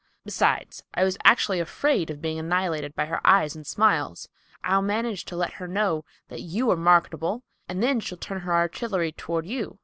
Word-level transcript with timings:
Besides, 0.25 0.81
I 0.95 1.03
was 1.03 1.15
actually 1.23 1.59
afraid 1.59 2.09
of 2.09 2.23
being 2.23 2.39
annihilated 2.39 2.95
by 2.95 3.05
her 3.05 3.21
eyes 3.23 3.55
and 3.55 3.67
smiles. 3.67 4.27
I'll 4.63 4.81
manage 4.81 5.25
to 5.25 5.35
let 5.35 5.51
her 5.53 5.67
know 5.67 6.05
that 6.27 6.41
you 6.41 6.71
are 6.71 6.75
marketable, 6.75 7.43
and 7.69 7.83
then 7.83 7.99
she'll 7.99 8.17
turn 8.17 8.39
her 8.39 8.51
artillery 8.53 9.11
toward 9.11 9.45
you." 9.45 9.77